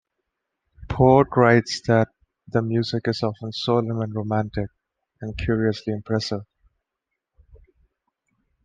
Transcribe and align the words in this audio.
Porte 0.89 1.27
writes 1.37 1.79
that 1.85 2.07
the 2.47 2.63
music 2.63 3.03
is 3.07 3.21
often 3.21 3.51
solemn 3.51 4.01
and 4.01 4.15
romantic, 4.15 4.71
and 5.21 5.37
curiously 5.37 5.93
impressive. 5.93 6.41